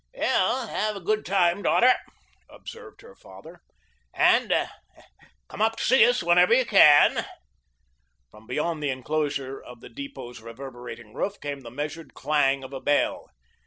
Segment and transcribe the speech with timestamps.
[0.15, 1.93] "Well, have a good time, daughter,"
[2.49, 3.61] observed her father;
[4.15, 4.51] "and
[5.47, 7.23] come up to see us whenever you can."
[8.31, 12.81] From beyond the enclosure of the depot's reverberating roof came the measured clang of a
[12.81, 13.27] bell.